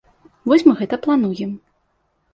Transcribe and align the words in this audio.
Вось 0.51 0.65
мы 0.69 0.73
гэта 0.81 0.95
плануем. 1.05 1.51